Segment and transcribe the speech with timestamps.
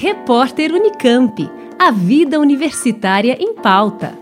[0.00, 1.50] Repórter Unicamp.
[1.76, 4.16] A vida universitária em pauta.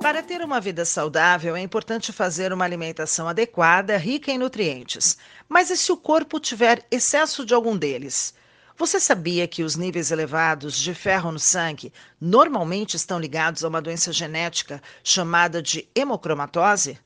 [0.00, 5.18] Para ter uma vida saudável, é importante fazer uma alimentação adequada, rica em nutrientes.
[5.46, 8.32] Mas e se o corpo tiver excesso de algum deles?
[8.74, 13.82] Você sabia que os níveis elevados de ferro no sangue normalmente estão ligados a uma
[13.82, 16.98] doença genética chamada de hemocromatose?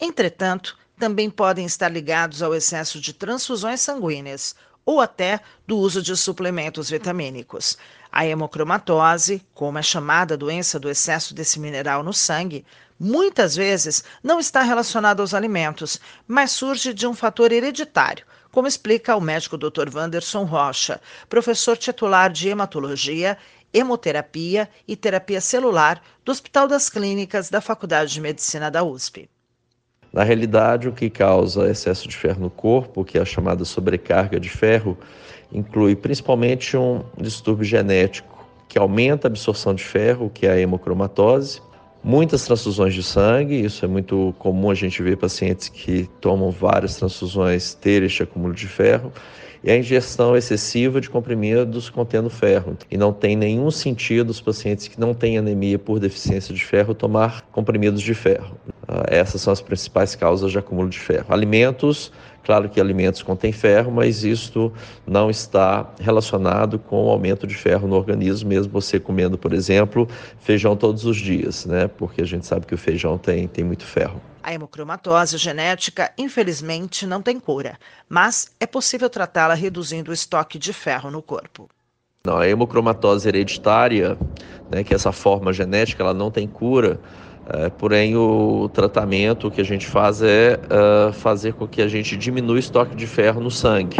[0.00, 6.16] Entretanto, também podem estar ligados ao excesso de transfusões sanguíneas ou até do uso de
[6.16, 7.76] suplementos vitamínicos.
[8.10, 12.64] A hemocromatose, como é chamada a doença do excesso desse mineral no sangue,
[12.98, 19.16] muitas vezes não está relacionada aos alimentos, mas surge de um fator hereditário, como explica
[19.16, 19.94] o médico Dr.
[19.94, 23.36] Wanderson Rocha, professor titular de hematologia,
[23.74, 29.28] hemoterapia e terapia celular do Hospital das Clínicas da Faculdade de Medicina da USP.
[30.16, 34.40] Na realidade, o que causa excesso de ferro no corpo, que é a chamada sobrecarga
[34.40, 34.96] de ferro,
[35.52, 41.60] inclui principalmente um distúrbio genético que aumenta a absorção de ferro, que é a hemocromatose,
[42.02, 46.96] muitas transfusões de sangue, isso é muito comum a gente ver pacientes que tomam várias
[46.96, 49.12] transfusões ter este acúmulo de ferro,
[49.62, 52.74] e a ingestão excessiva de comprimidos contendo ferro.
[52.90, 56.94] E não tem nenhum sentido os pacientes que não têm anemia por deficiência de ferro
[56.94, 58.56] tomar comprimidos de ferro.
[58.88, 61.26] Ah, essas são as principais causas de acúmulo de ferro.
[61.28, 62.12] Alimentos,
[62.44, 64.72] claro que alimentos contêm ferro, mas isto
[65.06, 70.08] não está relacionado com o aumento de ferro no organismo, mesmo você comendo, por exemplo,
[70.40, 71.88] feijão todos os dias, né?
[71.88, 74.20] Porque a gente sabe que o feijão tem, tem muito ferro.
[74.42, 77.76] A hemocromatose genética, infelizmente, não tem cura,
[78.08, 81.68] mas é possível tratá-la reduzindo o estoque de ferro no corpo.
[82.24, 84.16] Não, a hemocromatose hereditária,
[84.70, 87.00] né, que é essa forma genética, ela não tem cura,
[87.48, 92.16] é, porém, o tratamento que a gente faz é uh, fazer com que a gente
[92.16, 93.96] diminua o estoque de ferro no sangue.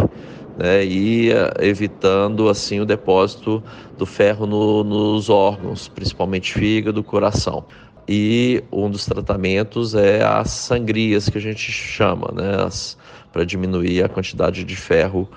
[0.58, 3.62] Né, e uh, evitando assim o depósito
[3.96, 7.64] do ferro no, nos órgãos, principalmente fígado, coração.
[8.08, 12.68] E um dos tratamentos é as sangrias que a gente chama, né,
[13.32, 15.28] para diminuir a quantidade de ferro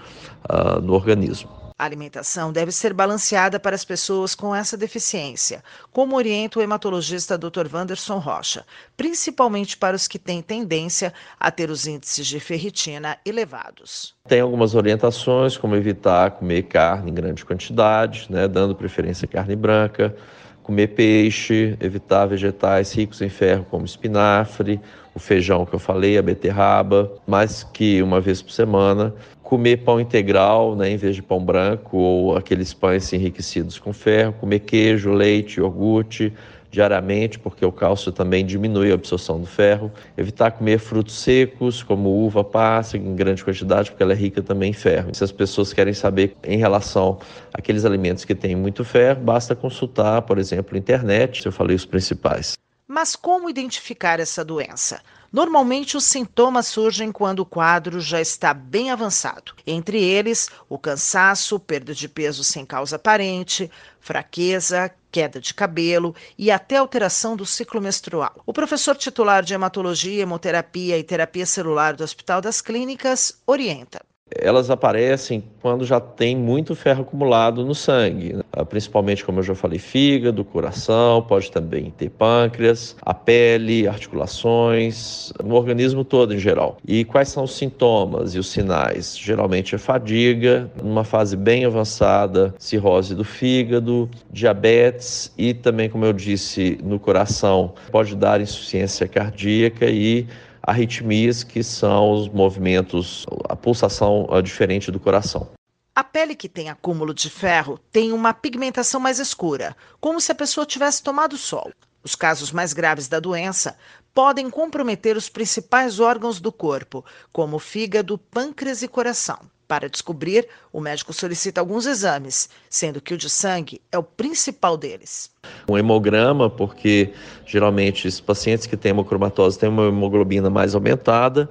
[0.49, 1.58] uh, no organismo.
[1.79, 5.63] A alimentação deve ser balanceada para as pessoas com essa deficiência,
[5.93, 7.73] como orienta o hematologista Dr.
[7.73, 8.65] Wanderson Rocha,
[8.97, 14.13] principalmente para os que têm tendência a ter os índices de ferritina elevados.
[14.27, 19.55] Tem algumas orientações, como evitar comer carne em grande quantidade, né, dando preferência à carne
[19.55, 20.13] branca,
[20.61, 24.81] comer peixe, evitar vegetais ricos em ferro, como espinafre,
[25.19, 29.13] o feijão que eu falei, a beterraba, mais que uma vez por semana,
[29.43, 34.33] comer pão integral, né, em vez de pão branco ou aqueles pães enriquecidos com ferro,
[34.39, 36.33] comer queijo, leite, iogurte
[36.71, 39.91] diariamente, porque o cálcio também diminui a absorção do ferro.
[40.15, 44.69] Evitar comer frutos secos, como uva passa, em grande quantidade, porque ela é rica também
[44.69, 45.09] em ferro.
[45.13, 47.17] Se as pessoas querem saber em relação
[47.51, 51.75] àqueles alimentos que têm muito ferro, basta consultar, por exemplo, a internet, se eu falei
[51.75, 52.53] os principais.
[52.91, 54.99] Mas como identificar essa doença?
[55.31, 59.53] Normalmente, os sintomas surgem quando o quadro já está bem avançado.
[59.67, 63.69] Entre eles, o cansaço, perda de peso sem causa aparente,
[63.99, 68.41] fraqueza, queda de cabelo e até alteração do ciclo menstrual.
[68.43, 74.01] O professor titular de hematologia, hemoterapia e terapia celular do Hospital das Clínicas orienta
[74.35, 78.43] elas aparecem quando já tem muito ferro acumulado no sangue, né?
[78.69, 85.55] principalmente, como eu já falei, fígado, coração, pode também ter pâncreas, a pele, articulações, no
[85.55, 86.77] organismo todo em geral.
[86.87, 89.17] E quais são os sintomas e os sinais?
[89.17, 96.13] Geralmente é fadiga, numa fase bem avançada, cirrose do fígado, diabetes e também, como eu
[96.13, 100.27] disse, no coração, pode dar insuficiência cardíaca e
[100.61, 105.49] arritmias, que são os movimentos, a pulsação diferente do coração.
[105.95, 110.35] A pele que tem acúmulo de ferro tem uma pigmentação mais escura, como se a
[110.35, 111.71] pessoa tivesse tomado sol.
[112.01, 113.77] Os casos mais graves da doença
[114.13, 119.39] podem comprometer os principais órgãos do corpo, como fígado, pâncreas e coração.
[119.69, 124.75] Para descobrir, o médico solicita alguns exames, sendo que o de sangue é o principal
[124.75, 125.29] deles.
[125.67, 127.13] Um hemograma, porque
[127.45, 131.47] geralmente os pacientes que têm hemocromatose têm uma hemoglobina mais aumentada,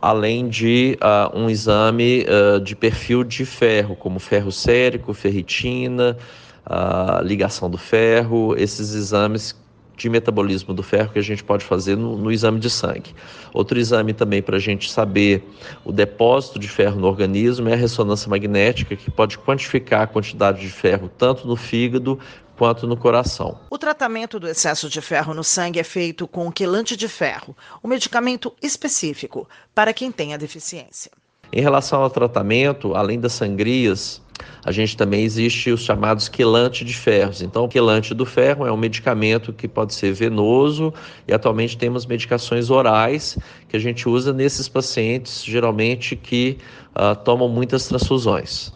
[0.00, 6.16] além de uh, um exame uh, de perfil de ferro, como ferro sérico, ferritina,
[6.64, 9.54] uh, ligação do ferro, esses exames
[9.98, 13.14] de metabolismo do ferro que a gente pode fazer no, no exame de sangue.
[13.52, 15.42] Outro exame também para a gente saber
[15.84, 20.60] o depósito de ferro no organismo é a ressonância magnética, que pode quantificar a quantidade
[20.60, 22.18] de ferro tanto no fígado
[22.56, 23.60] quanto no coração.
[23.70, 27.56] O tratamento do excesso de ferro no sangue é feito com o quelante de ferro,
[27.82, 31.10] um medicamento específico para quem tem a deficiência.
[31.52, 34.20] Em relação ao tratamento, além das sangrias,
[34.64, 37.42] a gente também existe os chamados quelantes de ferros.
[37.42, 40.92] Então, o quelante do ferro é um medicamento que pode ser venoso
[41.26, 46.58] e atualmente temos medicações orais que a gente usa nesses pacientes, geralmente que
[46.90, 48.72] uh, tomam muitas transfusões.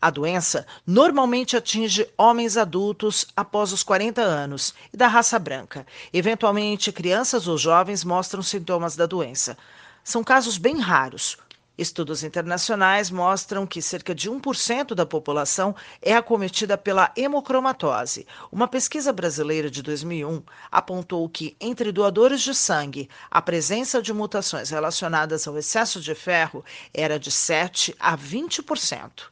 [0.00, 5.86] A doença normalmente atinge homens adultos após os 40 anos e da raça branca.
[6.12, 9.56] Eventualmente, crianças ou jovens mostram sintomas da doença.
[10.02, 11.36] São casos bem raros.
[11.76, 18.26] Estudos internacionais mostram que cerca de 1% da população é acometida pela hemocromatose.
[18.52, 24.68] Uma pesquisa brasileira de 2001 apontou que, entre doadores de sangue, a presença de mutações
[24.68, 29.31] relacionadas ao excesso de ferro era de 7 a 20%.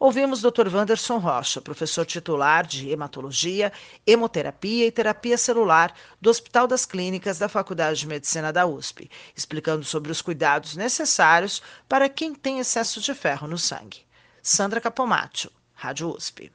[0.00, 0.74] Ouvimos Dr.
[0.74, 3.70] Wanderson Rocha, professor titular de hematologia,
[4.06, 9.84] hemoterapia e terapia celular do Hospital das Clínicas da Faculdade de Medicina da USP, explicando
[9.84, 13.98] sobre os cuidados necessários para quem tem excesso de ferro no sangue.
[14.42, 16.50] Sandra Capomatto, Rádio USP.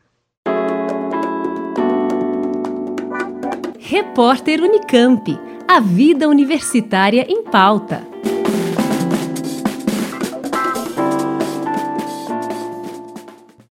[3.80, 5.40] Repórter Unicamp.
[5.68, 8.15] A vida universitária em pauta.